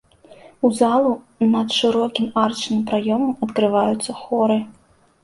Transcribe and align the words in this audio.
У 0.67 0.69
залу 0.77 1.11
над 1.55 1.75
шырокім 1.79 2.25
арачным 2.45 2.79
праёмам 2.93 3.37
адкрываюцца 3.47 4.11
хоры. 4.23 4.57